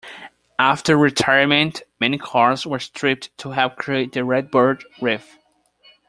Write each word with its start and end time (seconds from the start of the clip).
After 0.57 0.97
retirement, 0.97 1.83
many 1.99 2.17
cars 2.17 2.65
were 2.65 2.79
stripped 2.79 3.29
to 3.37 3.51
help 3.51 3.75
create 3.75 4.13
the 4.13 4.23
Redbird 4.25 4.83
Reef. 4.99 5.37